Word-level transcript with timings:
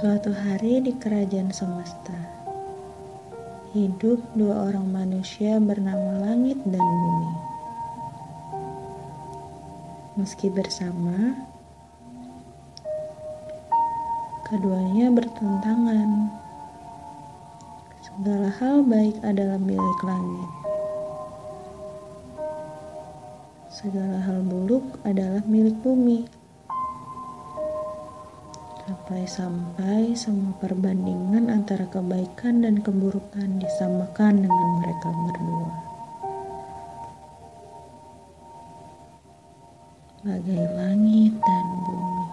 Suatu 0.00 0.32
hari 0.32 0.80
di 0.80 0.96
kerajaan 0.96 1.52
semesta, 1.52 2.16
hidup 3.76 4.16
dua 4.32 4.72
orang 4.72 4.88
manusia 4.88 5.60
bernama 5.60 6.24
Langit 6.24 6.56
dan 6.64 6.80
Bumi. 6.80 7.32
Meski 10.16 10.48
bersama, 10.48 11.36
keduanya 14.48 15.12
bertentangan. 15.12 16.32
Segala 18.00 18.48
hal 18.56 18.80
baik 18.80 19.20
adalah 19.20 19.60
milik 19.60 20.00
langit. 20.00 20.50
Segala 23.68 24.16
hal 24.24 24.40
buruk 24.48 24.96
adalah 25.04 25.44
milik 25.44 25.76
bumi 25.84 26.39
sampai-sampai 28.90 30.18
semua 30.18 30.50
perbandingan 30.58 31.46
antara 31.46 31.86
kebaikan 31.86 32.66
dan 32.66 32.82
keburukan 32.82 33.62
disamakan 33.62 34.42
dengan 34.42 34.68
mereka 34.82 35.08
berdua. 35.14 35.70
Bagai 40.26 40.64
langit 40.74 41.32
dan 41.38 41.66
bumi. 41.86 42.26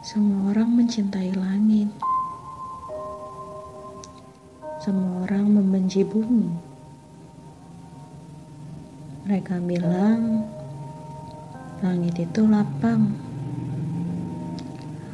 Semua 0.00 0.40
orang 0.56 0.70
mencintai 0.80 1.30
langit. 1.36 1.92
Semua 4.80 5.28
orang 5.28 5.52
membenci 5.52 6.00
bumi. 6.00 6.48
Mereka 9.28 9.60
bilang 9.68 10.48
langit 11.84 12.16
itu 12.24 12.40
lapang. 12.48 13.33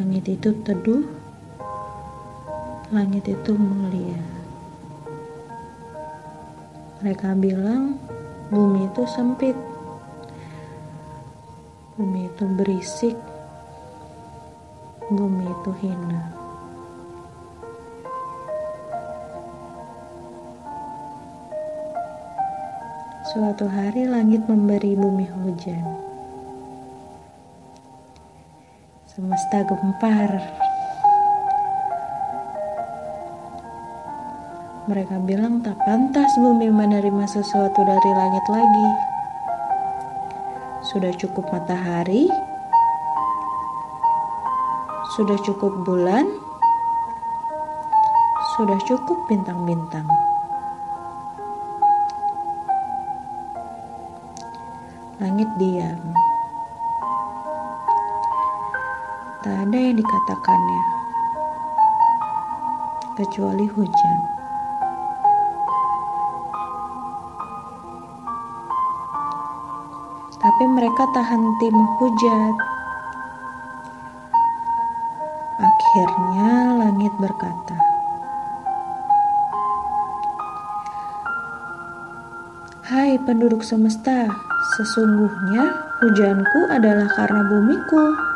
Langit 0.01 0.33
itu 0.33 0.49
teduh, 0.65 1.05
langit 2.89 3.21
itu 3.29 3.53
mulia. 3.53 4.17
Mereka 7.05 7.37
bilang 7.37 8.01
bumi 8.49 8.89
itu 8.89 9.05
sempit, 9.05 9.53
bumi 12.01 12.33
itu 12.33 12.45
berisik, 12.49 13.13
bumi 15.13 15.45
itu 15.45 15.71
hina. 15.85 16.33
Suatu 23.37 23.69
hari 23.69 24.09
langit 24.09 24.49
memberi 24.49 24.97
bumi 24.97 25.29
hujan. 25.29 26.10
Semesta 29.11 29.67
gempar. 29.67 30.31
Mereka 34.87 35.19
bilang 35.27 35.67
tak 35.67 35.75
pantas 35.83 36.31
bumi 36.39 36.71
menerima 36.71 37.27
sesuatu 37.27 37.83
dari 37.83 38.11
langit 38.15 38.47
lagi. 38.47 38.91
Sudah 40.87 41.11
cukup 41.19 41.43
matahari, 41.51 42.31
sudah 45.19 45.39
cukup 45.43 45.75
bulan, 45.83 46.31
sudah 48.55 48.79
cukup 48.87 49.19
bintang-bintang. 49.27 50.07
Langit 55.19 55.51
diam. 55.59 56.20
Tak 59.41 59.57
ada 59.57 59.73
yang 59.73 59.97
dikatakannya, 59.97 60.85
kecuali 63.17 63.65
hujan. 63.73 64.19
Tapi 70.37 70.65
mereka 70.69 71.09
tak 71.17 71.25
henti 71.25 71.73
menghujat. 71.73 72.55
Akhirnya 75.57 76.77
langit 76.77 77.13
berkata, 77.17 77.81
Hai 82.93 83.17
penduduk 83.25 83.65
semesta, 83.65 84.29
sesungguhnya 84.77 85.65
hujanku 86.05 86.61
adalah 86.69 87.09
karena 87.17 87.41
bumiku 87.49 88.30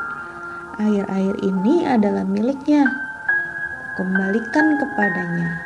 air-air 0.78 1.34
ini 1.42 1.86
adalah 1.86 2.26
miliknya. 2.26 2.86
Kembalikan 3.94 4.78
kepadanya. 4.78 5.62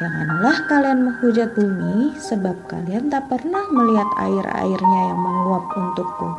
Janganlah 0.00 0.56
kalian 0.64 1.00
menghujat 1.06 1.52
bumi, 1.52 2.16
sebab 2.16 2.56
kalian 2.66 3.12
tak 3.12 3.28
pernah 3.28 3.62
melihat 3.68 4.08
air-airnya 4.16 5.00
yang 5.12 5.20
menguap 5.20 5.68
untukku. 5.76 6.30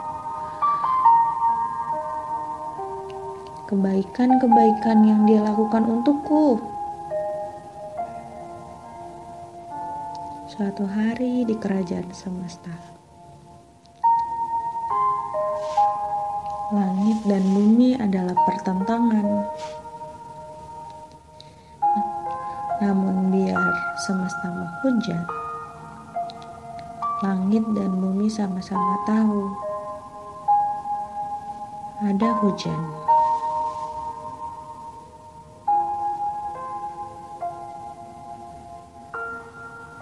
Kebaikan-kebaikan 3.70 4.98
yang 5.08 5.24
dia 5.30 5.46
lakukan 5.46 5.88
untukku. 5.88 6.60
Suatu 10.52 10.84
hari 10.84 11.48
di 11.48 11.56
kerajaan 11.56 12.12
semesta. 12.12 13.01
Langit 16.72 17.20
dan 17.28 17.44
bumi 17.52 18.00
adalah 18.00 18.32
pertentangan. 18.48 19.28
Namun 22.80 23.28
biar 23.28 23.60
semesta 24.00 24.48
menghujat, 24.48 25.28
langit 27.28 27.68
dan 27.76 27.92
bumi 28.00 28.32
sama-sama 28.32 28.96
tahu 29.04 29.52
ada 32.08 32.30
hujan. 32.40 33.11